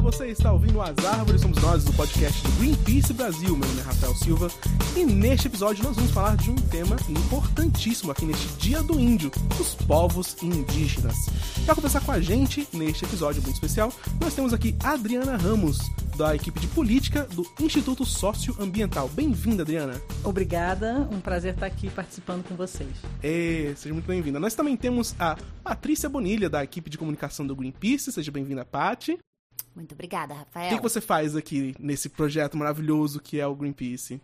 [0.00, 3.54] Olá, você está ouvindo As Árvores Somos Nós, do podcast do Greenpeace Brasil.
[3.54, 4.48] Meu nome é Rafael Silva
[4.96, 9.30] e neste episódio nós vamos falar de um tema importantíssimo aqui neste Dia do Índio,
[9.60, 11.14] os povos indígenas.
[11.66, 15.78] Para conversar com a gente neste episódio muito especial, nós temos aqui Adriana Ramos,
[16.16, 19.06] da equipe de política do Instituto Socioambiental.
[19.08, 20.00] Bem-vinda, Adriana.
[20.24, 22.88] Obrigada, um prazer estar aqui participando com vocês.
[23.22, 24.40] E, seja muito bem-vinda.
[24.40, 28.10] Nós também temos a Patrícia Bonilha, da equipe de comunicação do Greenpeace.
[28.10, 29.18] Seja bem-vinda, Pati.
[29.74, 30.66] Muito obrigada, Rafael.
[30.66, 34.20] O que, que você faz aqui nesse projeto maravilhoso que é o Greenpeace?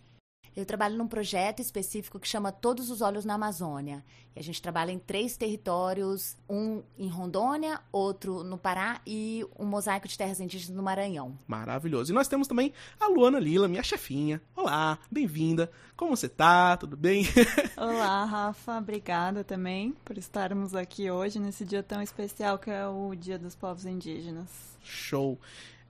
[0.57, 4.03] Eu trabalho num projeto específico que chama Todos os Olhos na Amazônia.
[4.35, 9.67] E a gente trabalha em três territórios, um em Rondônia, outro no Pará e um
[9.67, 11.37] mosaico de terras indígenas no Maranhão.
[11.47, 12.11] Maravilhoso.
[12.11, 14.41] E nós temos também a Luana Lila, minha chefinha.
[14.57, 15.71] Olá, bem-vinda.
[15.95, 16.75] Como você tá?
[16.79, 17.27] Tudo bem?
[17.77, 18.79] Olá, Rafa.
[18.79, 23.55] Obrigada também por estarmos aqui hoje nesse dia tão especial que é o Dia dos
[23.55, 24.49] Povos Indígenas.
[24.83, 25.39] Show.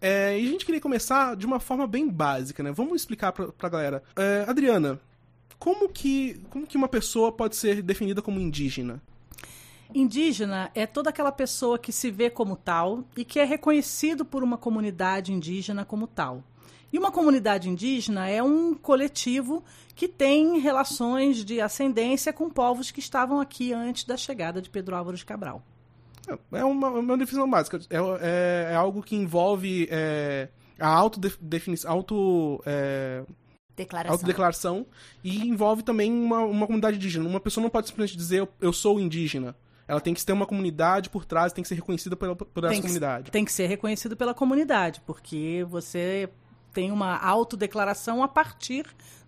[0.01, 2.71] É, e a gente queria começar de uma forma bem básica, né?
[2.73, 4.03] Vamos explicar pra, pra galera.
[4.15, 5.01] É, Adriana,
[5.59, 9.01] como que, como que uma pessoa pode ser definida como indígena?
[9.95, 14.43] Indígena é toda aquela pessoa que se vê como tal e que é reconhecido por
[14.43, 16.43] uma comunidade indígena como tal.
[16.93, 23.01] E uma comunidade indígena é um coletivo que tem relações de ascendência com povos que
[23.01, 25.63] estavam aqui antes da chegada de Pedro Álvares Cabral.
[26.53, 27.79] É uma, uma definição básica.
[27.91, 31.91] É, é, é algo que envolve é, a autodefinição.
[31.91, 33.23] Auto, é,
[33.77, 34.13] Declaração.
[34.13, 34.87] autodeclaração
[35.23, 37.29] e envolve também uma, uma comunidade indígena.
[37.29, 39.55] Uma pessoa não pode simplesmente dizer eu, eu sou indígena.
[39.87, 42.73] Ela tem que ter uma comunidade por trás, tem que ser reconhecida pela, por essa
[42.73, 43.31] tem que, comunidade.
[43.31, 46.29] Tem que ser reconhecido pela comunidade, porque você
[46.73, 48.85] tem uma autodeclaração a partir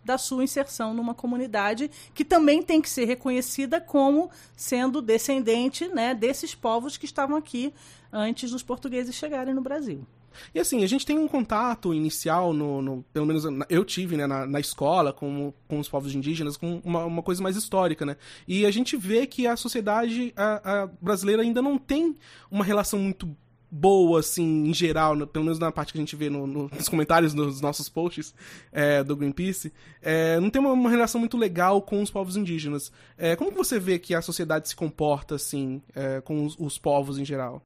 [0.08, 6.14] da sua inserção numa comunidade que também tem que ser reconhecida como sendo descendente né,
[6.14, 7.74] desses povos que estavam aqui
[8.10, 10.06] antes dos portugueses chegarem no Brasil.
[10.54, 14.26] E assim, a gente tem um contato inicial, no, no pelo menos eu tive né,
[14.26, 18.16] na, na, escola com, com os povos indígenas, com uma, uma, coisa mais histórica, né?
[18.46, 22.16] E a gente vê que a sociedade a, a brasileira ainda não tem
[22.50, 23.36] uma relação muito
[23.70, 26.68] boa, assim, em geral, no, pelo menos na parte que a gente vê no, no,
[26.68, 28.34] nos comentários dos nossos posts
[28.72, 32.90] é, do Greenpeace, é, não tem uma, uma, relação muito legal com os povos indígenas.
[33.16, 36.78] É, como que você vê que a sociedade se comporta, assim, é, com os, os
[36.78, 37.62] povos em geral?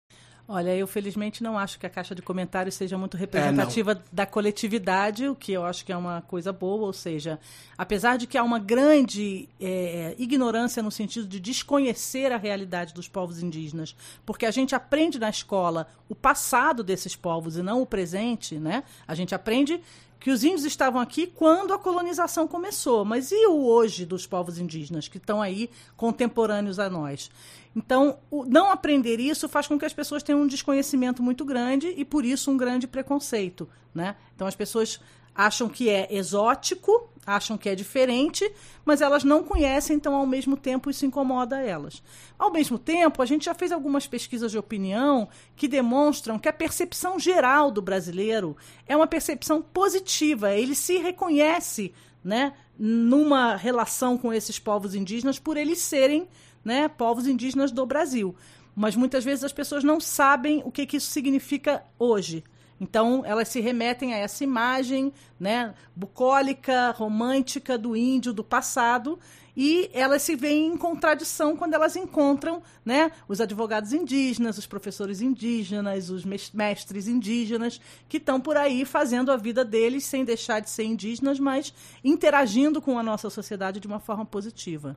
[0.54, 4.26] Olha, eu felizmente não acho que a caixa de comentários seja muito representativa é, da
[4.26, 7.40] coletividade, o que eu acho que é uma coisa boa, ou seja,
[7.78, 13.08] apesar de que há uma grande é, ignorância no sentido de desconhecer a realidade dos
[13.08, 13.96] povos indígenas,
[14.26, 18.84] porque a gente aprende na escola o passado desses povos e não o presente, né?
[19.08, 19.80] A gente aprende
[20.22, 24.56] que os índios estavam aqui quando a colonização começou, mas e o hoje dos povos
[24.56, 27.28] indígenas que estão aí contemporâneos a nós?
[27.74, 32.04] Então, não aprender isso faz com que as pessoas tenham um desconhecimento muito grande e,
[32.04, 33.68] por isso, um grande preconceito.
[33.92, 34.14] Né?
[34.34, 35.00] Então, as pessoas
[35.34, 38.50] acham que é exótico, acham que é diferente,
[38.84, 42.02] mas elas não conhecem, então, ao mesmo tempo, isso incomoda elas.
[42.38, 46.52] Ao mesmo tempo, a gente já fez algumas pesquisas de opinião que demonstram que a
[46.52, 48.56] percepção geral do brasileiro
[48.86, 51.94] é uma percepção positiva, ele se reconhece
[52.24, 56.28] né, numa relação com esses povos indígenas por eles serem
[56.64, 58.34] né, povos indígenas do Brasil.
[58.74, 62.42] Mas muitas vezes as pessoas não sabem o que, que isso significa hoje.
[62.82, 69.20] Então, elas se remetem a essa imagem né, bucólica, romântica do índio do passado,
[69.56, 75.20] e elas se veem em contradição quando elas encontram né, os advogados indígenas, os professores
[75.20, 80.68] indígenas, os mestres indígenas, que estão por aí fazendo a vida deles sem deixar de
[80.68, 81.72] ser indígenas, mas
[82.02, 84.96] interagindo com a nossa sociedade de uma forma positiva.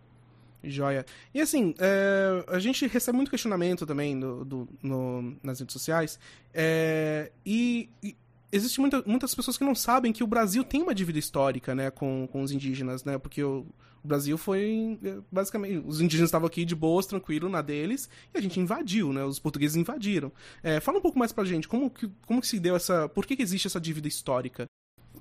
[0.70, 1.06] Joia.
[1.34, 6.20] E assim, é, a gente recebe muito questionamento também do, do no, nas redes sociais.
[6.54, 8.16] É, e, e
[8.52, 11.92] existem muita, muitas pessoas que não sabem que o Brasil tem uma dívida histórica né,
[11.92, 13.18] com, com os indígenas, né?
[13.18, 13.66] Porque o,
[14.04, 14.98] o Brasil foi.
[15.04, 15.84] É, basicamente.
[15.86, 19.24] Os indígenas estavam aqui de boas, tranquilo, na deles, e a gente invadiu, né?
[19.24, 20.32] Os portugueses invadiram.
[20.64, 23.10] É, fala um pouco mais pra gente, como que, como que se deu essa.
[23.10, 24.66] Por que, que existe essa dívida histórica?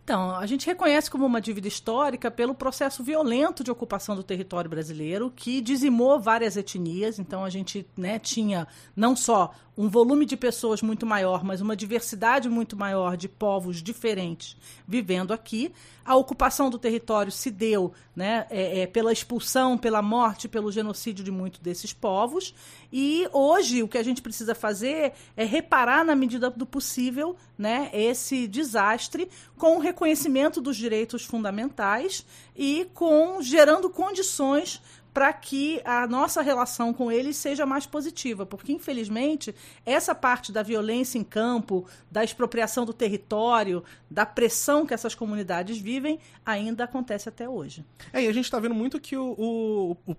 [0.05, 4.69] Então, a gente reconhece como uma dívida histórica pelo processo violento de ocupação do território
[4.69, 7.19] brasileiro, que dizimou várias etnias.
[7.19, 11.77] Então, a gente né, tinha não só um volume de pessoas muito maior, mas uma
[11.77, 14.57] diversidade muito maior de povos diferentes
[14.87, 15.73] vivendo aqui.
[16.05, 21.25] A ocupação do território se deu né, é, é, pela expulsão, pela morte, pelo genocídio
[21.25, 22.55] de muitos desses povos.
[22.93, 27.91] E hoje o que a gente precisa fazer é reparar, na medida do possível, né,
[27.93, 32.25] esse desastre com o reconhecimento dos direitos fundamentais
[32.55, 34.81] e com gerando condições
[35.15, 39.55] para que a nossa relação com eles seja mais positiva, porque infelizmente
[39.87, 45.79] essa parte da violência em campo, da expropriação do território, da pressão que essas comunidades
[45.79, 47.85] vivem, ainda acontece até hoje.
[48.13, 50.17] É, e a gente está vendo muito que o, o, o,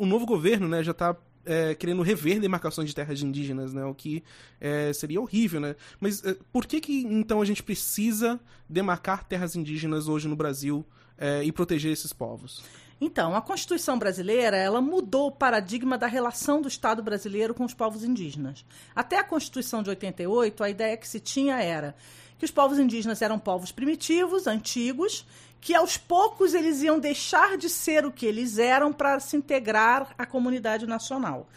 [0.00, 1.16] o, novo governo né, já está
[1.46, 3.84] é, querendo rever demarcações de terras indígenas, né?
[3.84, 4.22] O que
[4.60, 5.76] é, seria horrível, né?
[6.00, 8.38] Mas é, por que que então a gente precisa
[8.68, 10.84] demarcar terras indígenas hoje no Brasil
[11.16, 12.64] é, e proteger esses povos?
[13.00, 17.74] Então, a Constituição brasileira, ela mudou o paradigma da relação do Estado brasileiro com os
[17.74, 18.64] povos indígenas.
[18.94, 21.94] Até a Constituição de 88, a ideia que se tinha era
[22.38, 25.26] que os povos indígenas eram povos primitivos, antigos,
[25.60, 30.14] que aos poucos eles iam deixar de ser o que eles eram para se integrar
[30.16, 31.48] à comunidade nacional.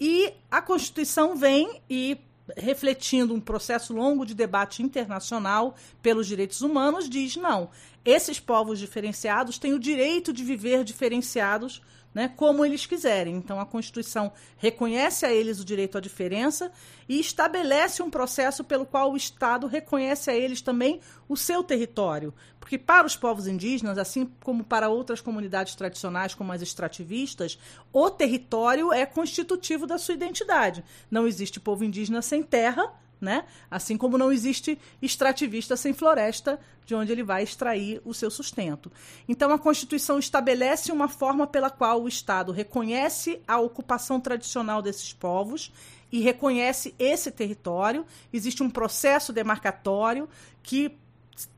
[0.00, 2.18] E a Constituição vem e
[2.56, 7.70] refletindo um processo longo de debate internacional pelos direitos humanos, diz não,
[8.04, 11.82] esses povos diferenciados têm o direito de viver diferenciados
[12.16, 13.36] né, como eles quiserem.
[13.36, 16.72] Então, a Constituição reconhece a eles o direito à diferença
[17.06, 20.98] e estabelece um processo pelo qual o Estado reconhece a eles também
[21.28, 22.32] o seu território.
[22.58, 27.58] Porque, para os povos indígenas, assim como para outras comunidades tradicionais, como as extrativistas,
[27.92, 30.82] o território é constitutivo da sua identidade.
[31.10, 33.44] Não existe povo indígena sem terra né?
[33.70, 38.90] Assim como não existe extrativista sem floresta, de onde ele vai extrair o seu sustento.
[39.28, 45.12] Então, a Constituição estabelece uma forma pela qual o Estado reconhece a ocupação tradicional desses
[45.12, 45.72] povos
[46.12, 48.06] e reconhece esse território.
[48.32, 50.28] Existe um processo demarcatório
[50.62, 50.96] que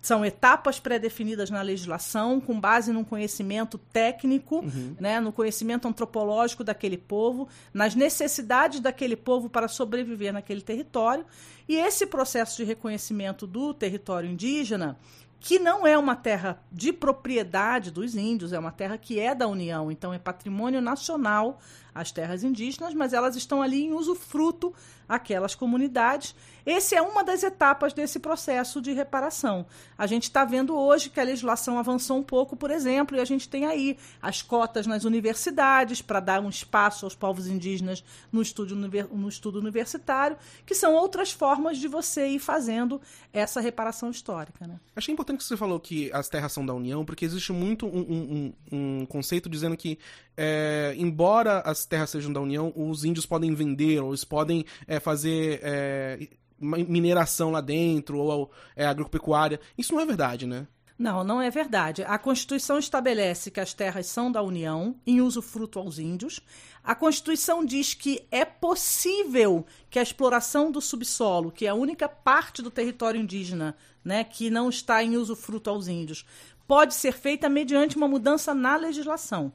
[0.02, 4.96] são etapas pré-definidas na legislação, com base num conhecimento técnico, uhum.
[4.98, 11.24] né, no conhecimento antropológico daquele povo, nas necessidades daquele povo para sobreviver naquele território.
[11.68, 14.98] E esse processo de reconhecimento do território indígena,
[15.40, 19.46] que não é uma terra de propriedade dos índios, é uma terra que é da
[19.46, 21.60] União, então é patrimônio nacional
[21.94, 24.72] as terras indígenas, mas elas estão ali em usufruto
[25.08, 26.34] aquelas comunidades.
[26.64, 29.66] Esse é uma das etapas desse processo de reparação.
[29.96, 33.24] A gente está vendo hoje que a legislação avançou um pouco, por exemplo, e a
[33.24, 38.42] gente tem aí as cotas nas universidades para dar um espaço aos povos indígenas no
[38.42, 43.00] estudo, no estudo universitário, que são outras formas de você ir fazendo
[43.32, 44.66] essa reparação histórica.
[44.66, 44.78] Né?
[44.94, 48.52] Achei importante que você falou que as terras são da União, porque existe muito um,
[48.70, 49.98] um, um conceito dizendo que,
[50.36, 55.00] é, embora as terras sejam da União, os índios podem vender, ou eles podem é,
[55.00, 56.28] fazer é,
[56.60, 59.60] mineração lá dentro, ou é, agropecuária.
[59.76, 60.66] Isso não é verdade, né?
[60.98, 62.02] Não, não é verdade.
[62.02, 66.40] A Constituição estabelece que as terras são da União, em usufruto aos índios.
[66.82, 72.08] A Constituição diz que é possível que a exploração do subsolo, que é a única
[72.08, 76.24] parte do território indígena né, que não está em usufruto aos índios,
[76.66, 79.52] pode ser feita mediante uma mudança na legislação.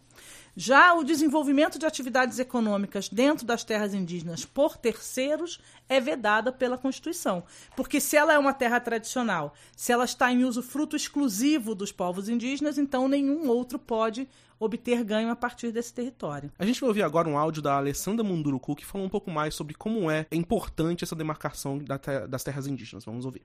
[0.56, 5.60] Já o desenvolvimento de atividades econômicas dentro das terras indígenas por terceiros
[5.90, 7.44] é vedada pela Constituição.
[7.76, 11.92] Porque se ela é uma terra tradicional, se ela está em uso fruto exclusivo dos
[11.92, 14.30] povos indígenas, então nenhum outro pode
[14.60, 16.52] obter ganho a partir desse território.
[16.60, 19.56] A gente vai ouvir agora um áudio da Alessandra Munduruku que falou um pouco mais
[19.56, 21.80] sobre como é importante essa demarcação
[22.30, 23.04] das terras indígenas.
[23.04, 23.42] Vamos ouvir.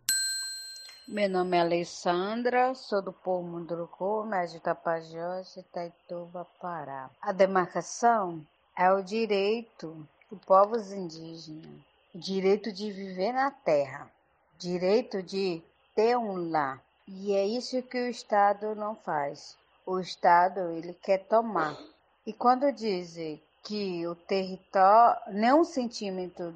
[1.10, 7.08] Meu nome é Alessandra, sou do povo Munduruku, mas de Tapajós, Itaituba, Pará.
[7.22, 8.46] A demarcação
[8.76, 11.80] é o direito dos povos indígenas,
[12.14, 14.06] o direito de viver na terra,
[14.58, 15.62] direito de
[15.94, 16.78] ter um lar.
[17.06, 19.56] E é isso que o Estado não faz.
[19.86, 21.74] O Estado ele quer tomar.
[22.26, 26.54] E quando dizem que o território, nem um centímetro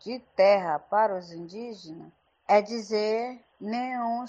[0.00, 2.10] de terra para os indígenas,
[2.52, 4.26] é dizer nem um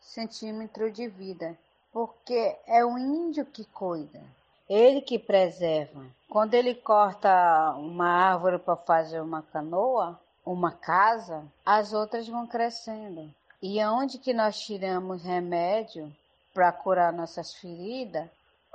[0.00, 1.58] centímetro de vida,
[1.92, 4.22] porque é o índio que cuida,
[4.68, 6.06] ele que preserva.
[6.28, 10.16] Quando ele corta uma árvore para fazer uma canoa,
[10.46, 13.28] uma casa, as outras vão crescendo.
[13.60, 16.14] E aonde que nós tiramos remédio
[16.52, 18.30] para curar nossas feridas,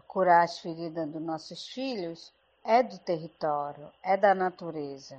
[0.09, 2.33] curar as feridas dos nossos filhos,
[2.65, 5.17] é do território, é da natureza.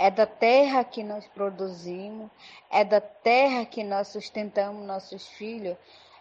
[0.00, 2.30] É da terra que nós produzimos,
[2.70, 5.76] é da terra que nós sustentamos nossos filhos,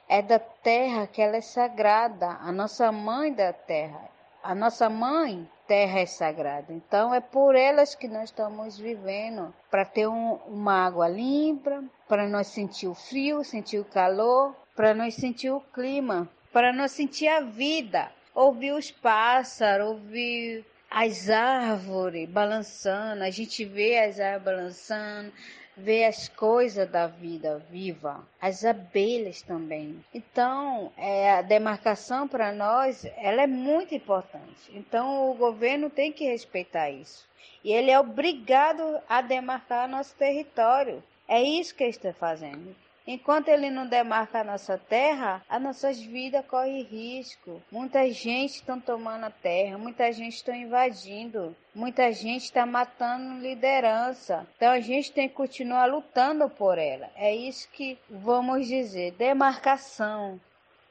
[0.10, 4.10] é da terra que ela é sagrada, a nossa mãe da terra.
[4.44, 6.74] a nossa mãe terra é sagrada.
[6.74, 12.28] Então é por elas que nós estamos vivendo, para ter um, uma água limpa, para
[12.28, 17.28] nós sentir o frio, sentir o calor, para nós sentir o clima, para nós sentir
[17.28, 25.32] a vida, ouvir os pássaros, ouvir as árvores balançando, a gente vê as árvores balançando,
[25.78, 30.04] ver as coisas da vida viva, as abelhas também.
[30.14, 34.72] Então, é, a demarcação para nós, ela é muito importante.
[34.72, 37.28] Então, o governo tem que respeitar isso.
[37.64, 41.04] E ele é obrigado a demarcar nosso território.
[41.28, 42.76] É isso que ele está fazendo.
[43.12, 47.60] Enquanto ele não demarca a nossa terra, as nossas vidas correm risco.
[47.72, 54.48] Muita gente está tomando a terra, muita gente está invadindo, muita gente está matando liderança.
[54.56, 57.10] Então a gente tem que continuar lutando por ela.
[57.16, 59.14] É isso que vamos dizer.
[59.14, 60.40] Demarcação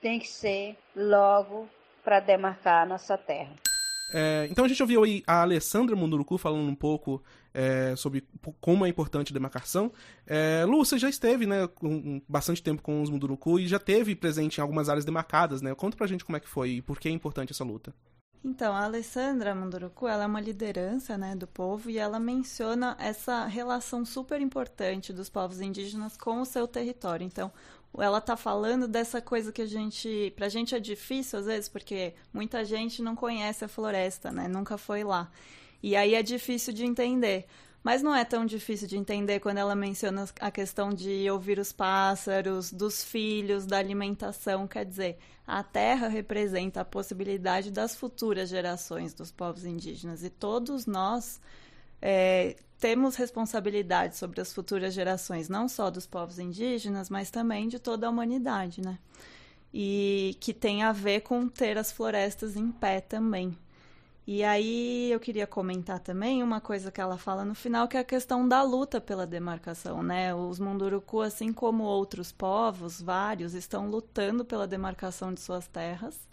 [0.03, 1.69] tem que ser logo
[2.03, 3.55] para demarcar a nossa terra.
[4.13, 7.23] É, então a gente ouviu aí a Alessandra Munduruku falando um pouco
[7.59, 8.25] é, sobre
[8.61, 9.93] como é importante a demarcação.
[10.25, 14.15] É, Lu, você já esteve né, com bastante tempo com os Munduruku e já teve
[14.15, 15.75] presente em algumas áreas demarcadas, né?
[15.75, 17.93] Conta pra gente como é que foi e por que é importante essa luta.
[18.45, 23.47] Então, a Alessandra Munduruku, ela é uma liderança né, do povo e ela menciona essa
[23.47, 27.27] relação super importante dos povos indígenas com o seu território.
[27.27, 27.50] Então,
[27.99, 32.15] ela tá falando dessa coisa que a gente, pra gente é difícil às vezes, porque
[32.33, 34.47] muita gente não conhece a floresta, né?
[34.47, 35.29] Nunca foi lá.
[35.83, 37.47] E aí é difícil de entender.
[37.83, 41.73] Mas não é tão difícil de entender quando ela menciona a questão de ouvir os
[41.73, 44.67] pássaros, dos filhos, da alimentação.
[44.67, 50.23] Quer dizer, a terra representa a possibilidade das futuras gerações dos povos indígenas.
[50.25, 51.41] E todos nós
[52.03, 57.79] é, temos responsabilidade sobre as futuras gerações, não só dos povos indígenas, mas também de
[57.79, 58.99] toda a humanidade, né?
[59.73, 63.57] E que tem a ver com ter as florestas em pé também.
[64.31, 68.01] E aí eu queria comentar também uma coisa que ela fala no final, que é
[68.01, 70.35] a questão da luta pela demarcação, né?
[70.35, 76.29] Os Munduruku, assim como outros povos, vários, estão lutando pela demarcação de suas terras.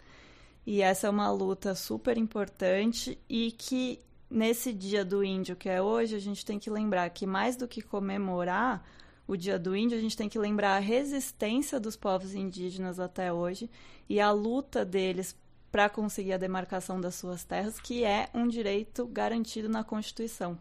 [0.66, 3.98] E essa é uma luta super importante e que
[4.28, 7.66] nesse dia do índio que é hoje, a gente tem que lembrar que mais do
[7.66, 8.84] que comemorar
[9.26, 13.32] o dia do índio, a gente tem que lembrar a resistência dos povos indígenas até
[13.32, 13.70] hoje
[14.06, 15.34] e a luta deles
[15.76, 20.58] para conseguir a demarcação das suas terras, que é um direito garantido na Constituição.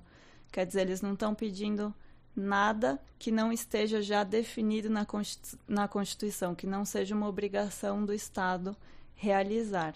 [0.52, 1.96] Quer dizer, eles não estão pedindo
[2.36, 8.76] nada que não esteja já definido na, Constituição, que não seja uma obrigação do Estado
[9.14, 9.96] realizar.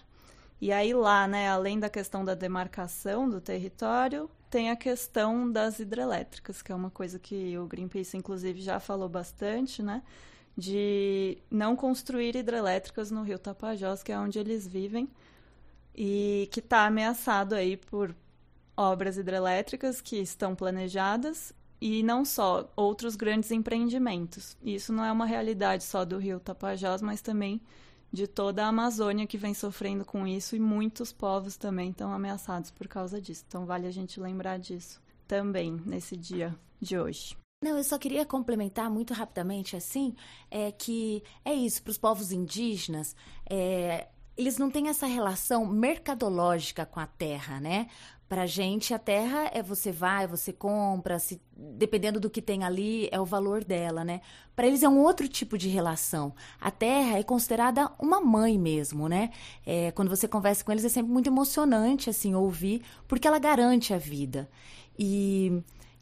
[0.62, 5.80] E aí lá, né, além da questão da demarcação do território, tem a questão das
[5.80, 10.02] hidrelétricas, que é uma coisa que o Greenpeace inclusive já falou bastante, né,
[10.60, 15.10] de não construir hidrelétricas no Rio Tapajós, que é onde eles vivem,
[15.96, 18.14] e que está ameaçado aí por
[18.76, 24.58] obras hidrelétricas que estão planejadas e não só outros grandes empreendimentos.
[24.62, 27.62] Isso não é uma realidade só do Rio Tapajós, mas também
[28.12, 32.70] de toda a Amazônia que vem sofrendo com isso e muitos povos também estão ameaçados
[32.72, 33.46] por causa disso.
[33.48, 37.39] Então vale a gente lembrar disso também nesse dia de hoje.
[37.62, 40.16] Não, eu só queria complementar muito rapidamente assim,
[40.50, 43.14] é que é isso para os povos indígenas,
[43.50, 47.88] é, eles não têm essa relação mercadológica com a terra, né?
[48.30, 53.10] Pra gente, a terra é você vai, você compra, se, dependendo do que tem ali,
[53.12, 54.22] é o valor dela, né?
[54.56, 56.34] Para eles é um outro tipo de relação.
[56.62, 59.32] A terra é considerada uma mãe mesmo, né?
[59.66, 63.94] É, quando você conversa com eles é sempre muito emocionante, assim, ouvir, porque ela garante
[63.94, 64.50] a vida.
[64.98, 65.62] E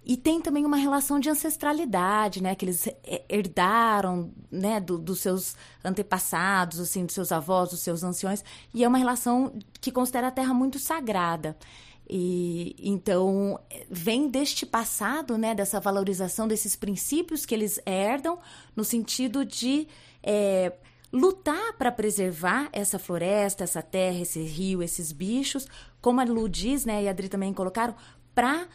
[0.09, 2.55] e tem também uma relação de ancestralidade, né?
[2.55, 2.87] Que eles
[3.27, 4.79] herdaram, né?
[4.79, 8.41] Do, dos seus antepassados, assim, dos seus avós, dos seus anciões.
[8.73, 11.57] E é uma relação que considera a terra muito sagrada.
[12.09, 13.59] E então
[13.91, 18.39] vem deste passado, né, dessa valorização desses princípios que eles herdam
[18.73, 19.89] no sentido de
[20.23, 20.71] é,
[21.11, 25.67] lutar para preservar essa floresta, essa terra, esse rio, esses bichos,
[25.99, 27.93] como a Lu diz, né, e a Adri também colocaram,
[28.33, 28.69] para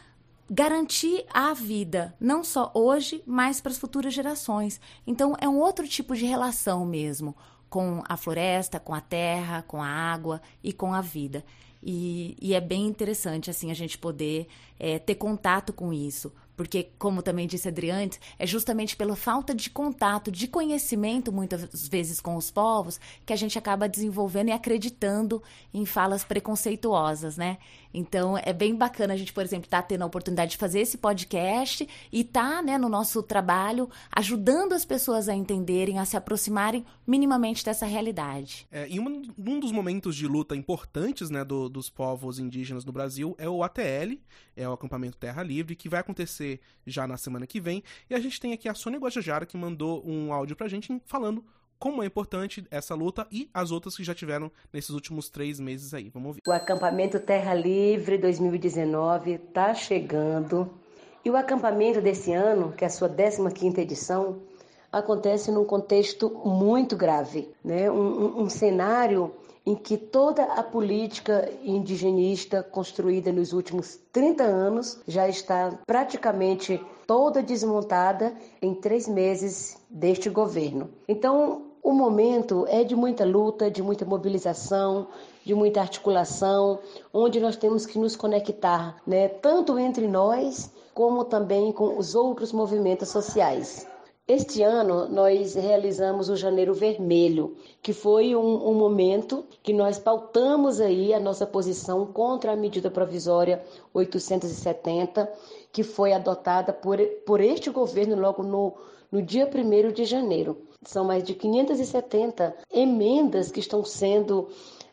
[0.49, 4.79] garantir a vida, não só hoje, mas para as futuras gerações.
[5.05, 7.35] Então é um outro tipo de relação mesmo
[7.69, 11.43] com a floresta, com a terra, com a água e com a vida.
[11.81, 14.47] E, e é bem interessante, assim, a gente poder
[14.79, 16.31] é, ter contato com isso.
[16.55, 22.21] Porque, como também disse Adriane, é justamente pela falta de contato, de conhecimento, muitas vezes,
[22.21, 25.41] com os povos, que a gente acaba desenvolvendo e acreditando
[25.73, 27.57] em falas preconceituosas, né?
[27.93, 30.79] Então é bem bacana a gente, por exemplo, estar tá tendo a oportunidade de fazer
[30.79, 36.17] esse podcast e tá, né, no nosso trabalho ajudando as pessoas a entenderem, a se
[36.17, 38.67] aproximarem minimamente dessa realidade.
[38.71, 42.91] É, e um, um, dos momentos de luta importantes né, do, dos povos indígenas no
[42.91, 44.17] Brasil é o ATL,
[44.55, 47.83] é o acampamento Terra Livre, que vai acontecer já na semana que vem.
[48.09, 51.43] E a gente tem aqui a Sônia Guajajara que mandou um áudio pra gente falando
[51.83, 55.93] como é importante essa luta e as outras que já tiveram nesses últimos três meses
[55.93, 56.07] aí.
[56.07, 56.41] Vamos ouvir.
[56.47, 60.69] O acampamento Terra Livre 2019 está chegando
[61.25, 64.37] e o acampamento desse ano, que é a sua 15ª edição,
[64.89, 67.91] acontece num contexto muito grave, né?
[67.91, 69.33] um, um, um cenário
[69.65, 77.43] em que toda a política indigenista construída nos últimos 30 anos já está praticamente toda
[77.43, 80.89] desmontada em três meses deste governo.
[81.09, 85.07] Então, o momento é de muita luta, de muita mobilização,
[85.43, 86.79] de muita articulação,
[87.13, 92.53] onde nós temos que nos conectar, né, tanto entre nós como também com os outros
[92.53, 93.85] movimentos sociais.
[94.25, 100.79] Este ano nós realizamos o Janeiro Vermelho, que foi um, um, momento que nós pautamos
[100.79, 103.61] aí a nossa posição contra a medida provisória
[103.93, 105.29] 870,
[105.73, 108.73] que foi adotada por, por este governo logo no,
[109.11, 110.57] no dia 1 de janeiro.
[110.85, 114.49] São mais de 570 emendas que estão sendo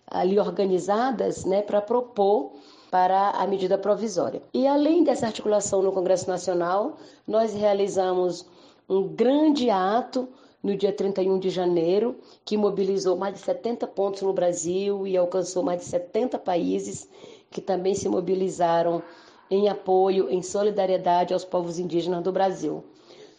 [0.06, 2.52] ali organizadas né, para propor
[2.90, 4.42] para a medida provisória.
[4.52, 8.44] E além dessa articulação no Congresso Nacional, nós realizamos
[8.88, 10.28] um grande ato
[10.62, 15.62] no dia 31 de janeiro, que mobilizou mais de 70 pontos no Brasil e alcançou
[15.62, 17.08] mais de 70 países
[17.50, 19.02] que também se mobilizaram
[19.50, 22.84] em apoio, em solidariedade aos povos indígenas do Brasil.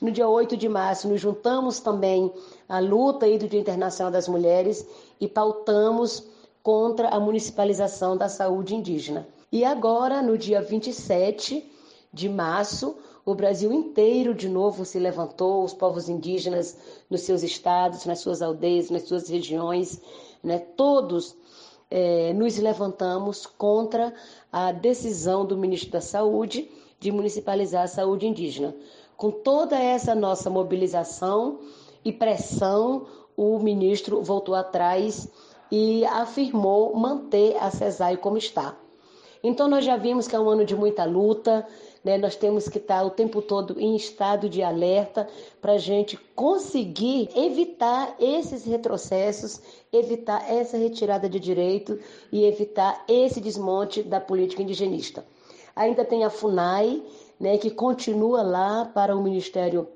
[0.02, 2.34] No dia 8 de março, nos juntamos também
[2.68, 4.84] à luta aí do Dia Internacional das Mulheres
[5.20, 6.24] e pautamos
[6.64, 9.28] contra a municipalização da saúde indígena.
[9.52, 11.72] E agora, no dia 27
[12.12, 16.76] de março, o Brasil inteiro de novo se levantou, os povos indígenas
[17.08, 20.02] nos seus estados, nas suas aldeias, nas suas regiões,
[20.44, 20.58] né?
[20.58, 21.36] todos
[21.92, 24.12] é, nos levantamos contra
[24.52, 26.68] a decisão do ministro da Saúde
[27.00, 28.76] de municipalizar a saúde indígena.
[29.22, 31.60] Com toda essa nossa mobilização
[32.04, 33.06] e pressão,
[33.38, 35.30] o ministro voltou atrás
[35.72, 38.76] e afirmou manter a CESAI como está.
[39.44, 41.68] Então, nós já vimos que é um ano de muita luta,
[42.04, 42.18] né?
[42.18, 45.28] nós temos que estar o tempo todo em estado de alerta
[45.62, 49.62] para a gente conseguir evitar esses retrocessos,
[49.94, 52.00] evitar essa retirada de direito
[52.32, 55.24] e evitar esse desmonte da política indigenista.
[55.76, 57.02] Ainda tem a FUNAI,
[57.42, 59.88] né, que continua lá para o Ministério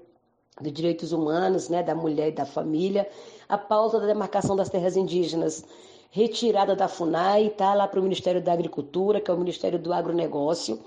[0.60, 3.08] dos Direitos Humanos, né, da Mulher e da Família,
[3.47, 5.63] a pauta da demarcação das terras indígenas
[6.10, 9.93] retirada da FUNAI, está lá para o Ministério da Agricultura, que é o Ministério do
[9.93, 10.79] Agronegócio,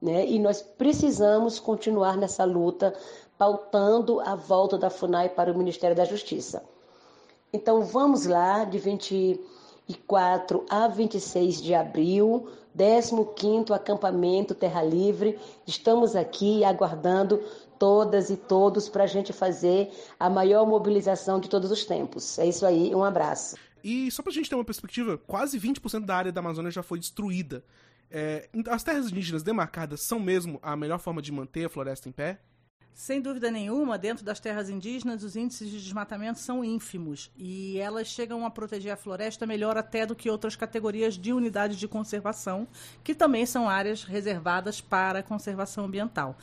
[0.00, 2.94] né, e nós precisamos continuar nessa luta,
[3.36, 6.62] pautando a volta da FUNAI para o Ministério da Justiça.
[7.52, 8.78] Então vamos lá, de
[9.88, 15.38] 24 a 26 de abril, 15º acampamento Terra Livre.
[15.66, 17.42] Estamos aqui aguardando
[17.78, 22.38] todas e todos para a gente fazer a maior mobilização de todos os tempos.
[22.38, 23.56] É isso aí, um abraço.
[23.82, 26.82] E só para a gente ter uma perspectiva, quase 20% da área da Amazônia já
[26.82, 27.64] foi destruída.
[28.10, 32.12] É, as terras indígenas demarcadas são mesmo a melhor forma de manter a floresta em
[32.12, 32.40] pé?
[32.94, 38.08] Sem dúvida nenhuma, dentro das terras indígenas, os índices de desmatamento são ínfimos e elas
[38.08, 42.66] chegam a proteger a floresta melhor até do que outras categorias de unidades de conservação,
[43.04, 46.36] que também são áreas reservadas para conservação ambiental.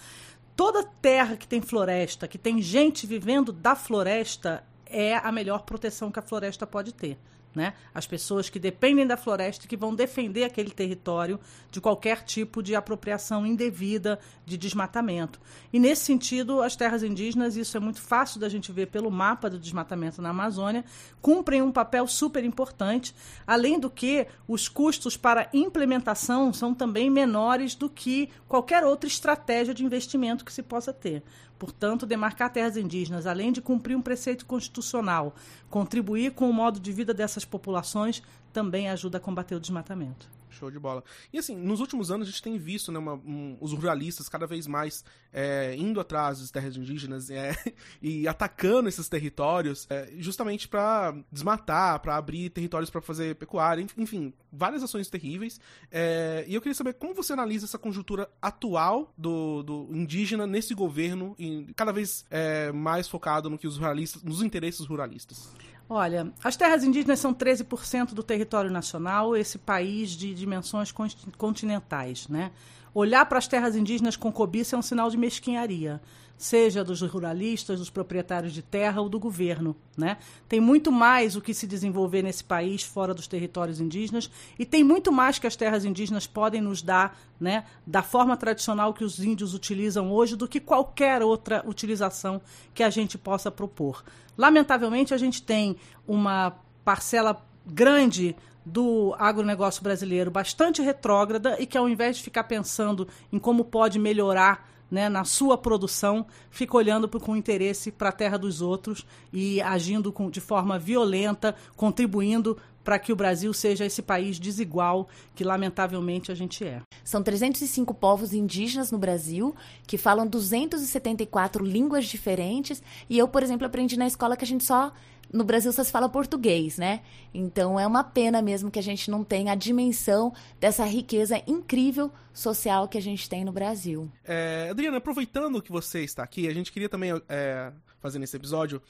[0.56, 6.10] Toda terra que tem floresta, que tem gente vivendo da floresta, é a melhor proteção
[6.10, 7.18] que a floresta pode ter
[7.56, 7.74] né?
[7.94, 11.40] As pessoas que dependem da floresta que vão defender aquele território
[11.72, 15.40] de qualquer tipo de apropriação indevida, de desmatamento.
[15.72, 19.50] E nesse sentido, as terras indígenas, isso é muito fácil da gente ver pelo mapa
[19.50, 20.84] do desmatamento na Amazônia,
[21.22, 23.16] cumprem um papel super importante,
[23.48, 29.74] além do que os custos para implementação são também menores do que qualquer outra estratégia
[29.74, 31.24] de investimento que se possa ter.
[31.58, 35.36] Portanto, demarcar terras indígenas, além de cumprir um preceito constitucional,
[35.70, 40.35] contribuir com o modo de vida dessas populações, também ajuda a combater o desmatamento.
[40.56, 41.04] Show de bola.
[41.32, 44.48] E assim, nos últimos anos a gente tem visto né, uma, um, os ruralistas cada
[44.48, 47.56] vez mais é, indo atrás das terras indígenas é,
[48.02, 54.34] e atacando esses territórios é, justamente para desmatar, para abrir territórios para fazer pecuária, enfim,
[54.52, 55.60] várias ações terríveis.
[55.92, 60.74] É, e eu queria saber como você analisa essa conjuntura atual do, do indígena nesse
[60.74, 65.54] governo e cada vez é, mais focado no que os ruralistas, nos interesses ruralistas.
[65.88, 70.92] Olha, as terras indígenas são 13% do território nacional, esse país de dimensões
[71.38, 72.52] continentais, né?
[72.94, 76.02] Olhar para as terras indígenas com cobiça é um sinal de mesquinharia
[76.38, 79.76] seja dos ruralistas, dos proprietários de terra ou do governo.
[79.98, 80.18] Né?
[80.48, 84.84] Tem muito mais o que se desenvolver nesse país fora dos territórios indígenas e tem
[84.84, 89.20] muito mais que as terras indígenas podem nos dar né, da forma tradicional que os
[89.20, 92.42] índios utilizam hoje do que qualquer outra utilização
[92.74, 94.04] que a gente possa propor.
[94.38, 101.88] Lamentavelmente, a gente tem uma parcela grande do agronegócio brasileiro bastante retrógrada e que, ao
[101.88, 107.36] invés de ficar pensando em como pode melhorar né, na sua produção, fica olhando com
[107.36, 113.12] interesse para a terra dos outros e agindo com, de forma violenta, contribuindo para que
[113.12, 116.82] o Brasil seja esse país desigual que, lamentavelmente, a gente é.
[117.04, 119.54] São 305 povos indígenas no Brasil
[119.86, 122.82] que falam 274 línguas diferentes.
[123.10, 124.94] E eu, por exemplo, aprendi na escola que a gente só
[125.36, 127.02] no Brasil só se fala português, né?
[127.34, 132.12] Então é uma pena mesmo que a gente não tenha a dimensão dessa riqueza incrível
[132.34, 134.10] social que a gente tem no Brasil.
[134.24, 138.82] É, Adriana, aproveitando que você está aqui, a gente queria também é, fazer nesse episódio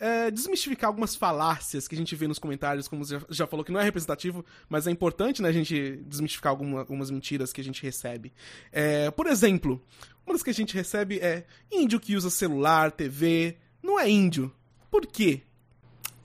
[0.00, 3.70] é, desmistificar algumas falácias que a gente vê nos comentários, como você já falou, que
[3.70, 7.64] não é representativo, mas é importante né, a gente desmistificar alguma, algumas mentiras que a
[7.64, 8.32] gente recebe.
[8.72, 9.80] É, por exemplo,
[10.26, 14.52] uma das que a gente recebe é índio que usa celular, TV, não é índio.
[14.90, 15.42] Por quê?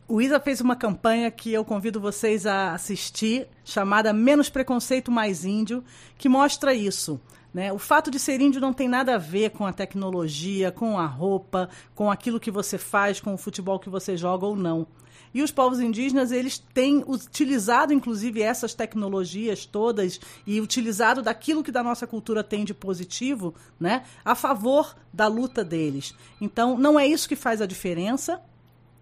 [0.09, 5.43] O Isa fez uma campanha que eu convido vocês a assistir, chamada Menos Preconceito Mais
[5.43, 5.83] Índio,
[6.17, 7.19] que mostra isso.
[7.53, 7.73] Né?
[7.73, 11.05] O fato de ser índio não tem nada a ver com a tecnologia, com a
[11.05, 14.87] roupa, com aquilo que você faz, com o futebol que você joga ou não.
[15.33, 21.71] E os povos indígenas, eles têm utilizado, inclusive, essas tecnologias todas e utilizado daquilo que
[21.71, 26.15] da nossa cultura tem de positivo, né, a favor da luta deles.
[26.39, 28.41] Então, não é isso que faz a diferença,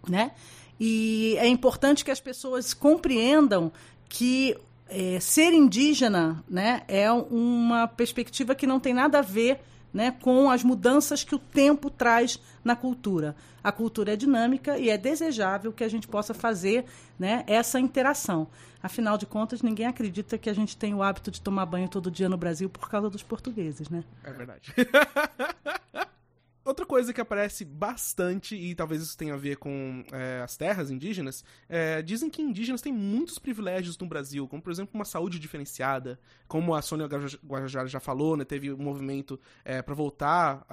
[0.10, 0.32] né?
[0.80, 3.72] E é importante que as pessoas compreendam
[4.10, 4.58] que
[4.88, 9.60] é, ser indígena né, é uma perspectiva que não tem nada a ver
[9.94, 13.36] né, com as mudanças que o tempo traz na cultura.
[13.64, 16.86] A cultura é dinâmica e é desejável que a gente possa fazer
[17.18, 18.48] né, essa interação.
[18.84, 22.12] Afinal de contas, ninguém acredita que a gente tem o hábito de tomar banho todo
[22.12, 24.04] dia no Brasil por causa dos portugueses, né?
[24.24, 24.74] É verdade.
[26.66, 30.90] Outra coisa que aparece bastante, e talvez isso tenha a ver com é, as terras
[30.90, 35.38] indígenas, é, dizem que indígenas têm muitos privilégios no Brasil, como por exemplo uma saúde
[35.38, 37.08] diferenciada, como a Sônia
[37.46, 40.66] Guajajara já falou, né, teve um movimento é, para voltar,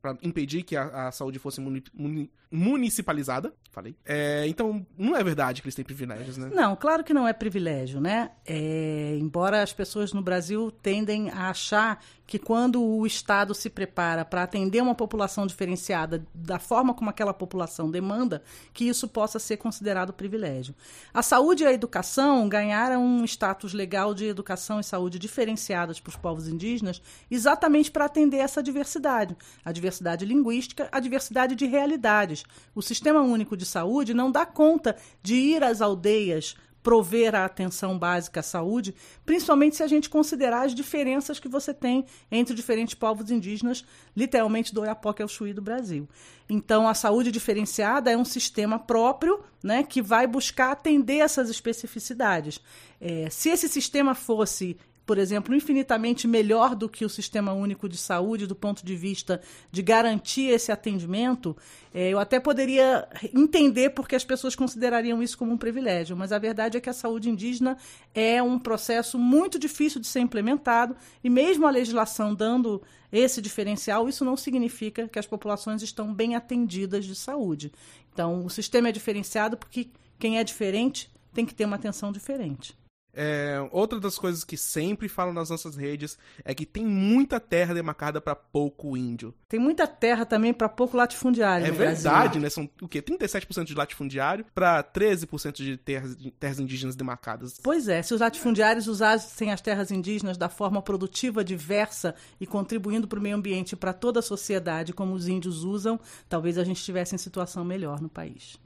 [0.00, 3.94] para impedir que a, a saúde fosse muni, muni, municipalizada, falei.
[4.06, 6.50] É, então, não é verdade que eles têm privilégios, né?
[6.54, 8.30] Não, claro que não é privilégio, né?
[8.46, 14.22] É, embora as pessoas no Brasil tendem a achar que quando o Estado se prepara
[14.22, 18.42] para atender uma população diferenciada da forma como aquela população demanda,
[18.74, 20.74] que isso possa ser considerado privilégio.
[21.12, 26.10] A saúde e a educação ganharam um status legal de educação e saúde diferenciadas para
[26.10, 32.44] os povos indígenas, exatamente para atender essa diversidade, a diversidade linguística, a diversidade de realidades.
[32.74, 37.98] O Sistema Único de Saúde não dá conta de ir às aldeias prover a atenção
[37.98, 42.94] básica à saúde, principalmente se a gente considerar as diferenças que você tem entre diferentes
[42.94, 43.84] povos indígenas,
[44.16, 46.08] literalmente do Oiapoque ao Chuí do Brasil.
[46.48, 52.60] Então, a saúde diferenciada é um sistema próprio né, que vai buscar atender essas especificidades.
[53.00, 54.76] É, se esse sistema fosse
[55.08, 59.40] por exemplo, infinitamente melhor do que o Sistema Único de Saúde do ponto de vista
[59.72, 61.56] de garantir esse atendimento,
[61.94, 66.38] é, eu até poderia entender porque as pessoas considerariam isso como um privilégio, mas a
[66.38, 67.78] verdade é que a saúde indígena
[68.14, 70.94] é um processo muito difícil de ser implementado
[71.24, 76.36] e mesmo a legislação dando esse diferencial, isso não significa que as populações estão bem
[76.36, 77.72] atendidas de saúde.
[78.12, 82.77] Então, o sistema é diferenciado porque quem é diferente tem que ter uma atenção diferente.
[83.14, 87.74] É, outra das coisas que sempre falam nas nossas redes é que tem muita terra
[87.74, 89.34] demarcada para pouco índio.
[89.48, 91.66] Tem muita terra também para pouco latifundiário.
[91.66, 92.48] É verdade, né?
[92.48, 93.02] São o quê?
[93.02, 97.58] 37% de latifundiário para 13% de terras, de terras indígenas demarcadas.
[97.62, 103.08] Pois é, se os latifundiários usassem as terras indígenas da forma produtiva, diversa e contribuindo
[103.08, 106.64] para o meio ambiente e para toda a sociedade, como os índios usam, talvez a
[106.64, 108.58] gente estivesse em situação melhor no país.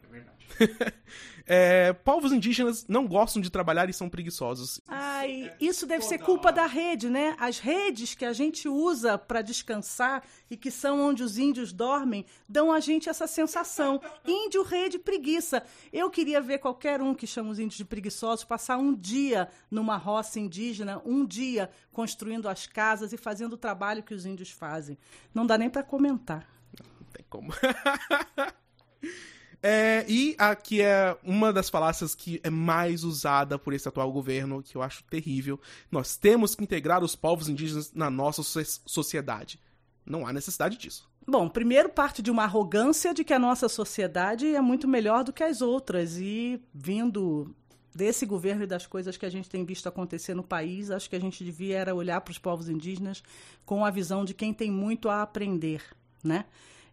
[0.61, 0.93] É.
[1.47, 4.81] É, povos indígenas não gostam de trabalhar e são preguiçosos.
[4.87, 7.37] Ai, isso deve ser culpa da rede, né?
[7.38, 12.25] As redes que a gente usa para descansar e que são onde os índios dormem,
[12.49, 14.01] dão a gente essa sensação.
[14.27, 15.65] Índio, rede, preguiça.
[15.93, 19.97] Eu queria ver qualquer um que chama os índios de preguiçosos passar um dia numa
[19.97, 24.97] roça indígena, um dia construindo as casas e fazendo o trabalho que os índios fazem.
[25.35, 26.47] Não dá nem para comentar.
[26.79, 27.53] Não, não tem como.
[29.62, 34.62] É, e aqui é uma das falácias que é mais usada por esse atual governo,
[34.62, 35.61] que eu acho terrível.
[35.90, 38.42] Nós temos que integrar os povos indígenas na nossa
[38.85, 39.61] sociedade.
[40.05, 41.09] Não há necessidade disso.
[41.25, 45.33] Bom, primeiro parte de uma arrogância de que a nossa sociedade é muito melhor do
[45.33, 46.16] que as outras.
[46.18, 47.55] E vindo
[47.94, 51.14] desse governo e das coisas que a gente tem visto acontecer no país, acho que
[51.14, 53.22] a gente devia era olhar para os povos indígenas
[53.64, 55.85] com a visão de quem tem muito a aprender,
[56.25, 56.46] né?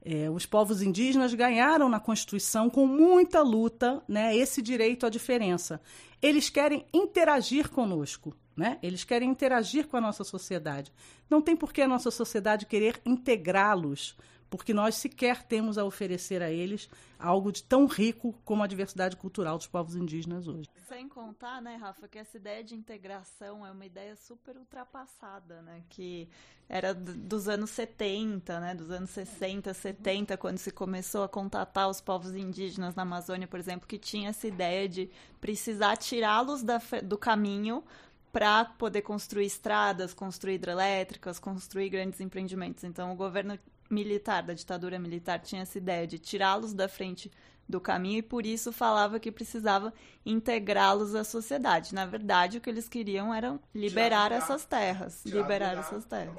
[0.03, 5.81] É, os povos indígenas ganharam na Constituição com muita luta né, esse direito à diferença.
[6.21, 8.77] Eles querem interagir conosco, né?
[8.81, 10.91] eles querem interagir com a nossa sociedade.
[11.29, 14.15] Não tem por que a nossa sociedade querer integrá-los
[14.49, 19.15] porque nós sequer temos a oferecer a eles algo de tão rico como a diversidade
[19.15, 20.69] cultural dos povos indígenas hoje.
[20.87, 25.83] Sem contar, né, Rafa, que essa ideia de integração é uma ideia super ultrapassada, né,
[25.89, 26.27] que
[26.67, 31.99] era dos anos 70, né, dos anos 60, 70, quando se começou a contatar os
[31.99, 35.09] povos indígenas na Amazônia, por exemplo, que tinha essa ideia de
[35.41, 36.63] precisar tirá-los
[37.03, 37.83] do caminho
[38.31, 42.83] para poder construir estradas, construir hidrelétricas, construir grandes empreendimentos.
[42.83, 43.57] Então, o governo
[43.89, 47.31] militar, da ditadura militar, tinha essa ideia de tirá-los da frente
[47.69, 49.93] do caminho e por isso falava que precisava
[50.25, 51.93] integrá-los à sociedade.
[51.93, 56.35] Na verdade, o que eles queriam era liberar essas terras, liberar essas terras.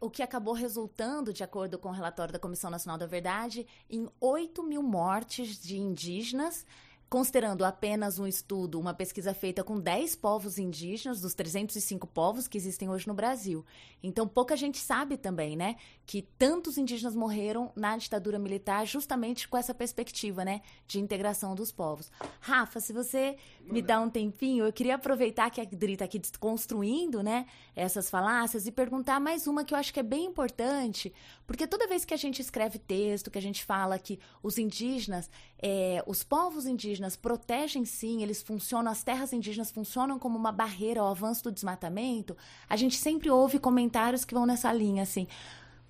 [0.00, 4.08] O que acabou resultando, de acordo com o relatório da Comissão Nacional da Verdade, em
[4.20, 6.66] 8 mil mortes de indígenas
[7.08, 12.58] Considerando apenas um estudo, uma pesquisa feita com 10 povos indígenas, dos 305 povos que
[12.58, 13.64] existem hoje no Brasil.
[14.02, 19.56] Então, pouca gente sabe também, né, que tantos indígenas morreram na ditadura militar justamente com
[19.56, 22.10] essa perspectiva, né, de integração dos povos.
[22.40, 26.18] Rafa, se você me dá um tempinho, eu queria aproveitar que a Dri está aqui
[26.18, 31.12] desconstruindo, né, essas falácias e perguntar mais uma que eu acho que é bem importante,
[31.46, 35.30] porque toda vez que a gente escreve texto, que a gente fala que os indígenas,
[35.58, 41.00] é, os povos indígenas protegem sim, eles funcionam, as terras indígenas funcionam como uma barreira
[41.00, 42.36] ao avanço do desmatamento,
[42.68, 45.26] a gente sempre ouve comentários que vão nessa linha, assim.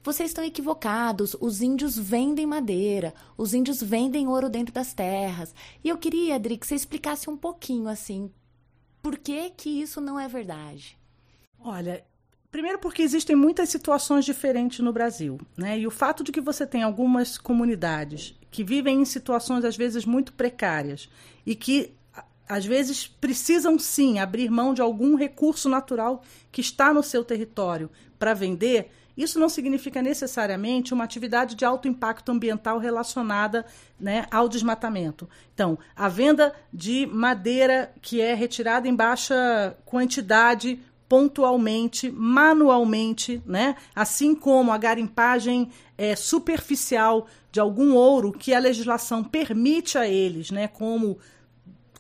[0.07, 1.35] Vocês estão equivocados.
[1.41, 5.53] Os índios vendem madeira, os índios vendem ouro dentro das terras.
[5.83, 8.31] E eu queria, Adri, que você explicasse um pouquinho assim,
[9.03, 10.97] por que que isso não é verdade?
[11.59, 12.05] Olha,
[12.57, 15.79] Primeiro porque existem muitas situações diferentes no Brasil, né?
[15.79, 20.07] E o fato de que você tem algumas comunidades que vivem em situações às vezes
[20.07, 21.07] muito precárias
[21.45, 21.93] e que
[22.49, 27.91] às vezes precisam sim abrir mão de algum recurso natural que está no seu território
[28.19, 33.67] para vender, isso não significa necessariamente uma atividade de alto impacto ambiental relacionada
[34.01, 35.29] né, ao desmatamento.
[35.53, 43.77] Então, a venda de madeira que é retirada em baixa quantidade pontualmente, manualmente, né?
[43.95, 50.51] assim como a garimpagem é, superficial de algum ouro que a legislação permite a eles,
[50.51, 50.69] né?
[50.69, 51.19] como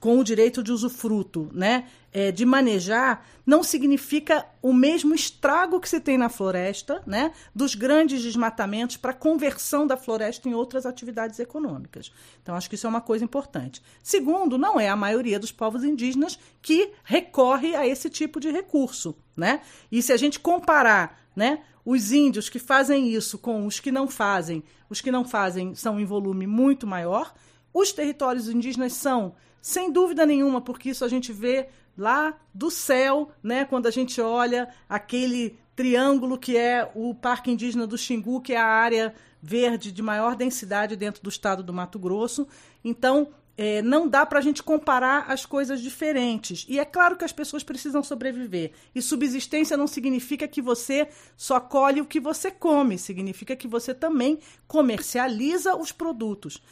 [0.00, 1.86] com o direito de usufruto, né,
[2.16, 7.74] é, de manejar, não significa o mesmo estrago que se tem na floresta, né, dos
[7.74, 12.10] grandes desmatamentos para conversão da floresta em outras atividades econômicas.
[12.42, 13.82] Então, acho que isso é uma coisa importante.
[14.02, 19.14] Segundo, não é a maioria dos povos indígenas que recorre a esse tipo de recurso,
[19.36, 19.60] né?
[19.92, 24.08] E se a gente comparar, né, os índios que fazem isso com os que não
[24.08, 27.34] fazem, os que não fazem são em volume muito maior.
[27.74, 33.30] Os territórios indígenas são sem dúvida nenhuma, porque isso a gente vê lá do céu,
[33.42, 33.64] né?
[33.64, 38.56] Quando a gente olha aquele triângulo que é o Parque Indígena do Xingu, que é
[38.56, 42.48] a área verde de maior densidade dentro do estado do Mato Grosso.
[42.84, 46.66] Então, é, não dá para a gente comparar as coisas diferentes.
[46.68, 48.72] E é claro que as pessoas precisam sobreviver.
[48.94, 53.94] E subsistência não significa que você só colhe o que você come, significa que você
[53.94, 56.62] também comercializa os produtos.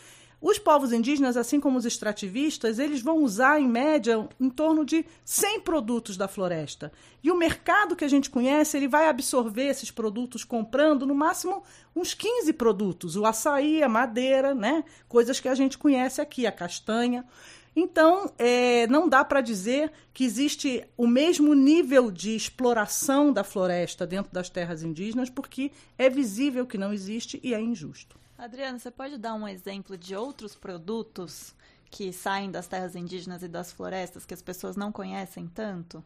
[0.46, 5.02] Os povos indígenas, assim como os extrativistas, eles vão usar, em média, em torno de
[5.24, 6.92] 100 produtos da floresta.
[7.22, 11.62] E o mercado que a gente conhece, ele vai absorver esses produtos comprando, no máximo,
[11.96, 13.16] uns 15 produtos.
[13.16, 14.84] O açaí, a madeira, né?
[15.08, 17.24] Coisas que a gente conhece aqui, a castanha.
[17.74, 24.06] Então, é, não dá para dizer que existe o mesmo nível de exploração da floresta
[24.06, 28.22] dentro das terras indígenas, porque é visível que não existe e é injusto.
[28.36, 31.54] Adriana, você pode dar um exemplo de outros produtos
[31.90, 36.04] que saem das terras indígenas e das florestas que as pessoas não conhecem tanto?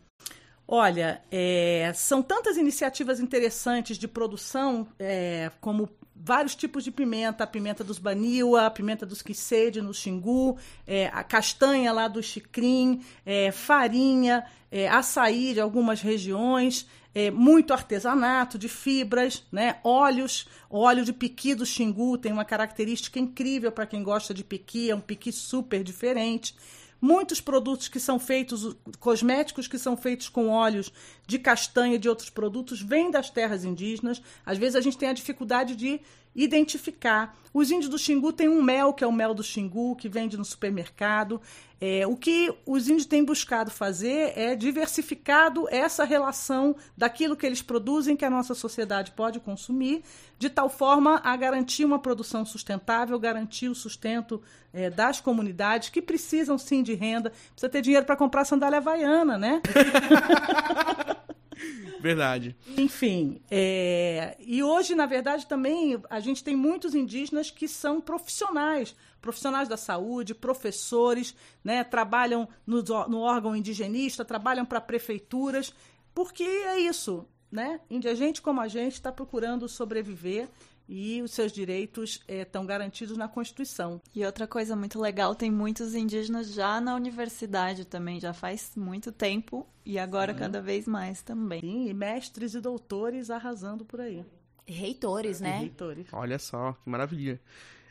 [0.67, 5.89] Olha, é, são tantas iniciativas interessantes de produção, é, como
[6.21, 11.07] vários tipos de pimenta, a pimenta dos baniwa, a pimenta dos quisede no xingu, é,
[11.13, 18.59] a castanha lá do xicrim, é, farinha, é, açaí de algumas regiões, é, muito artesanato
[18.59, 19.81] de fibras, né?
[19.83, 24.91] óleos, óleo de piqui do xingu tem uma característica incrível para quem gosta de piqui,
[24.91, 26.55] é um piqui super diferente.
[27.01, 30.93] Muitos produtos que são feitos, cosméticos que são feitos com óleos
[31.27, 34.21] de castanha e de outros produtos, vêm das terras indígenas.
[34.45, 36.01] Às vezes a gente tem a dificuldade de
[36.39, 37.37] identificar.
[37.53, 40.37] Os índios do Xingu têm um mel, que é o mel do Xingu, que vende
[40.37, 41.41] no supermercado.
[41.81, 47.63] É, o que os índios têm buscado fazer é diversificado essa relação daquilo que eles
[47.63, 50.03] produzem, que a nossa sociedade pode consumir,
[50.39, 54.41] de tal forma a garantir uma produção sustentável, garantir o sustento
[54.73, 57.31] é, das comunidades que precisam sim de renda.
[57.31, 59.61] Precisa ter dinheiro para comprar sandália havaiana, né?
[62.01, 62.57] Verdade.
[62.77, 64.37] Enfim, é...
[64.41, 69.77] e hoje, na verdade, também a gente tem muitos indígenas que são profissionais, profissionais da
[69.77, 71.83] saúde, professores, né?
[71.85, 75.75] trabalham no, no órgão indigenista, trabalham para prefeituras,
[76.15, 77.81] porque é isso, né?
[77.91, 80.49] Índia gente como a gente está procurando sobreviver
[80.89, 84.01] e os seus direitos estão eh, garantidos na Constituição.
[84.15, 89.13] E outra coisa muito legal, tem muitos indígenas já na universidade também, já faz muito
[89.13, 90.39] tempo e agora uhum.
[90.39, 91.61] cada vez mais também.
[91.61, 94.25] Sim, e mestres e doutores arrasando por aí.
[94.67, 95.59] Reitores, né?
[95.59, 96.07] reitores.
[96.13, 97.41] Olha só, que maravilha.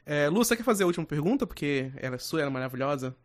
[0.06, 1.46] É, Lu, você quer fazer a última pergunta?
[1.46, 3.16] Porque ela é sua, ela é maravilhosa.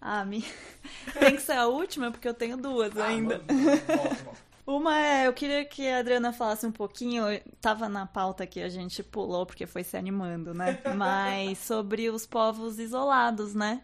[0.00, 0.44] ah, me...
[1.18, 3.38] tem que ser a última, porque eu tenho duas ah, ainda.
[3.38, 7.24] Mano, uma é, eu queria que a Adriana falasse um pouquinho,
[7.60, 10.80] tava na pauta que a gente pulou porque foi se animando, né?
[10.96, 13.82] Mas sobre os povos isolados, né?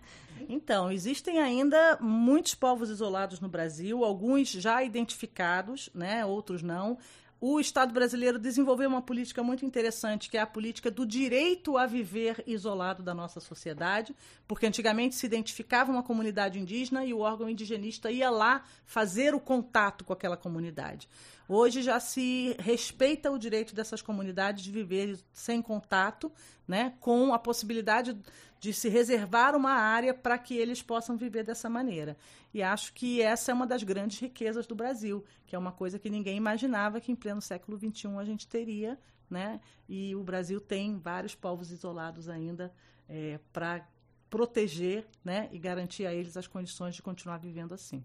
[0.49, 6.27] Então, existem ainda muitos povos isolados no Brasil, alguns já identificados, né?
[6.27, 6.99] Outros não
[7.45, 11.87] o Estado brasileiro desenvolveu uma política muito interessante, que é a política do direito a
[11.87, 14.15] viver isolado da nossa sociedade,
[14.47, 19.41] porque antigamente se identificava uma comunidade indígena e o órgão indigenista ia lá fazer o
[19.41, 21.09] contato com aquela comunidade.
[21.49, 26.31] Hoje já se respeita o direito dessas comunidades de viver sem contato,
[26.69, 28.17] né, com a possibilidade
[28.63, 32.17] de se reservar uma área para que eles possam viver dessa maneira.
[32.55, 35.99] E acho que essa é uma das grandes riquezas do Brasil, que é uma coisa
[35.99, 38.97] que ninguém imaginava que em pleno século XXI a gente teria,
[39.29, 39.61] né?
[39.89, 42.73] E o Brasil tem vários povos isolados ainda
[43.09, 43.85] é, para
[44.31, 45.49] proteger, né?
[45.51, 48.05] E garantir a eles as condições de continuar vivendo assim.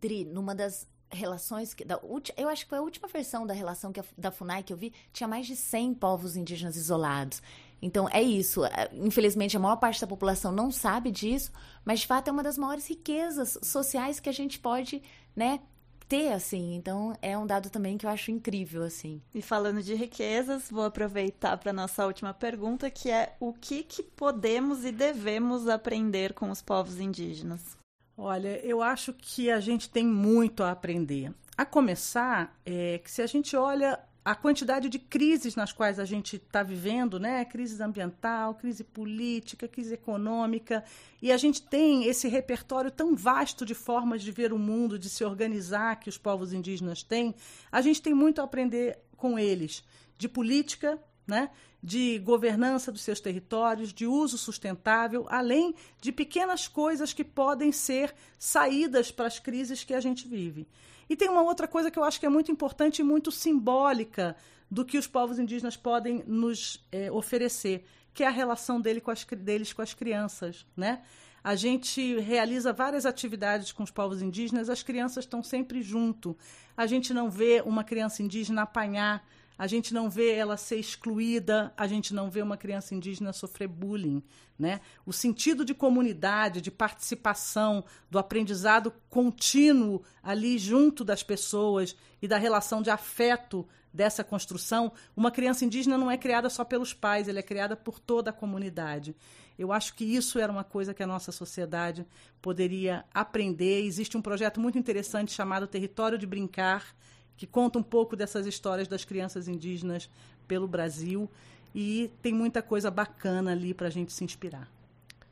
[0.00, 2.00] Dri, numa das relações que, da,
[2.36, 4.76] eu acho que foi a última versão da relação que a, da Funai que eu
[4.76, 7.40] vi tinha mais de 100 povos indígenas isolados
[7.80, 8.64] então é isso.
[8.64, 11.52] É, infelizmente, a maior parte da população não sabe disso,
[11.84, 15.02] mas de fato é uma das maiores riquezas sociais que a gente pode,
[15.34, 15.60] né,
[16.08, 16.74] ter, assim.
[16.74, 19.20] Então, é um dado também que eu acho incrível, assim.
[19.34, 24.02] E falando de riquezas, vou aproveitar para nossa última pergunta, que é o que, que
[24.02, 27.76] podemos e devemos aprender com os povos indígenas?
[28.16, 31.32] Olha, eu acho que a gente tem muito a aprender.
[31.56, 36.04] A começar, é que se a gente olha a quantidade de crises nas quais a
[36.04, 37.46] gente está vivendo, né?
[37.46, 40.84] Crise ambiental, crise política, crise econômica,
[41.22, 45.08] e a gente tem esse repertório tão vasto de formas de ver o mundo, de
[45.08, 47.34] se organizar que os povos indígenas têm.
[47.72, 49.82] A gente tem muito a aprender com eles,
[50.18, 51.48] de política, né?
[51.82, 58.14] de governança dos seus territórios, de uso sustentável, além de pequenas coisas que podem ser
[58.38, 60.68] saídas para as crises que a gente vive.
[61.08, 64.36] E tem uma outra coisa que eu acho que é muito importante e muito simbólica
[64.70, 69.10] do que os povos indígenas podem nos é, oferecer, que é a relação dele com
[69.10, 71.02] as, deles com as crianças, né?
[71.42, 76.36] A gente realiza várias atividades com os povos indígenas, as crianças estão sempre junto.
[76.76, 79.26] A gente não vê uma criança indígena apanhar
[79.58, 83.66] a gente não vê ela ser excluída, a gente não vê uma criança indígena sofrer
[83.66, 84.22] bullying.
[84.56, 84.80] Né?
[85.04, 92.38] O sentido de comunidade, de participação, do aprendizado contínuo ali junto das pessoas e da
[92.38, 97.40] relação de afeto dessa construção, uma criança indígena não é criada só pelos pais, ela
[97.40, 99.16] é criada por toda a comunidade.
[99.58, 102.06] Eu acho que isso era uma coisa que a nossa sociedade
[102.40, 103.84] poderia aprender.
[103.84, 106.94] Existe um projeto muito interessante chamado Território de Brincar,
[107.38, 110.10] que conta um pouco dessas histórias das crianças indígenas
[110.46, 111.30] pelo Brasil
[111.74, 114.68] e tem muita coisa bacana ali para a gente se inspirar.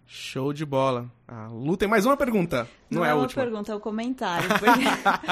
[0.07, 1.11] Show de bola.
[1.27, 2.69] A Lu tem mais uma pergunta.
[2.89, 3.43] Não, Não é a última.
[3.43, 4.49] uma pergunta, é o um comentário.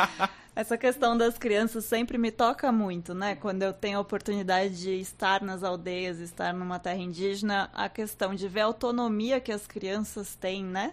[0.57, 3.37] Essa questão das crianças sempre me toca muito, né?
[3.37, 8.35] Quando eu tenho a oportunidade de estar nas aldeias, estar numa terra indígena, a questão
[8.35, 10.93] de ver a autonomia que as crianças têm, né?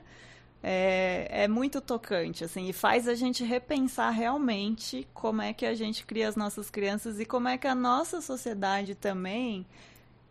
[0.64, 5.74] É, é muito tocante, assim, e faz a gente repensar realmente como é que a
[5.74, 9.66] gente cria as nossas crianças e como é que a nossa sociedade também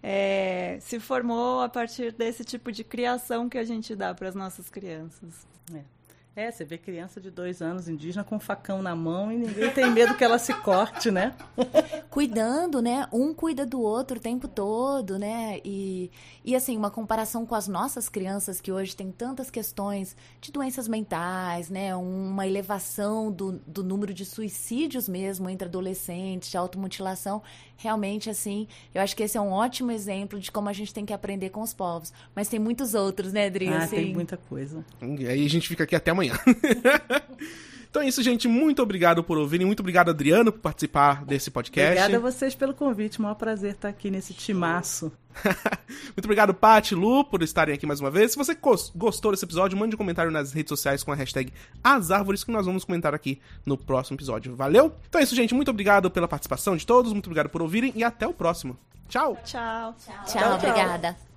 [0.02, 4.34] é, se formou a partir desse tipo de criação que a gente dá para as
[4.34, 5.46] nossas crianças.
[5.74, 5.99] É.
[6.36, 9.68] É, você vê criança de dois anos indígena com um facão na mão e ninguém
[9.72, 11.34] tem medo que ela se corte, né?
[12.08, 13.08] Cuidando, né?
[13.12, 15.60] Um cuida do outro o tempo todo, né?
[15.64, 16.08] E,
[16.44, 20.86] e assim, uma comparação com as nossas crianças que hoje têm tantas questões de doenças
[20.86, 21.96] mentais, né?
[21.96, 27.42] Uma elevação do, do número de suicídios mesmo entre adolescentes, de automutilação.
[27.82, 31.06] Realmente, assim, eu acho que esse é um ótimo exemplo de como a gente tem
[31.06, 32.12] que aprender com os povos.
[32.36, 33.68] Mas tem muitos outros, né, Adri?
[33.68, 33.96] Ah, assim...
[33.96, 34.84] tem muita coisa.
[35.18, 36.34] E aí a gente fica aqui até amanhã.
[37.90, 38.46] então é isso, gente.
[38.46, 39.66] Muito obrigado por ouvirem.
[39.66, 41.90] Muito obrigado, Adriano, por participar desse podcast.
[41.90, 43.20] Obrigada a vocês pelo convite.
[43.20, 45.12] Maior prazer estar aqui nesse timaço.
[46.16, 48.32] Muito obrigado, Paty Lu, por estarem aqui mais uma vez.
[48.32, 48.56] Se você
[48.94, 52.52] gostou desse episódio, mande um comentário nas redes sociais com a hashtag As Árvores, que
[52.52, 54.54] nós vamos comentar aqui no próximo episódio.
[54.54, 54.92] Valeu?
[55.08, 55.54] Então é isso, gente.
[55.54, 58.78] Muito obrigado pela participação de todos, muito obrigado por ouvirem e até o próximo.
[59.08, 59.36] Tchau.
[59.44, 59.94] Tchau.
[59.98, 61.29] Tchau, tchau obrigada.